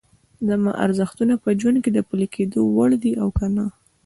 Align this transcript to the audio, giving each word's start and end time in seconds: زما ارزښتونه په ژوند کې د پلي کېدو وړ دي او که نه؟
زما 0.47 0.71
ارزښتونه 0.85 1.33
په 1.43 1.49
ژوند 1.59 1.77
کې 1.83 1.91
د 1.93 1.99
پلي 2.09 2.27
کېدو 2.35 2.59
وړ 2.75 2.89
دي 3.03 3.11
او 3.21 3.27
که 3.37 3.45
نه؟ 3.55 3.65